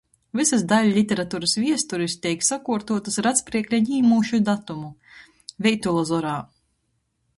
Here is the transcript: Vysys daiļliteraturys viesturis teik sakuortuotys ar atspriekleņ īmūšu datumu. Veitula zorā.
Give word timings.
Vysys 0.37 0.61
daiļliteraturys 0.69 1.51
viesturis 1.63 2.15
teik 2.23 2.47
sakuortuotys 2.47 3.19
ar 3.23 3.29
atspriekleņ 3.33 3.91
īmūšu 3.99 4.41
datumu. 4.49 4.91
Veitula 5.67 6.07
zorā. 6.13 6.33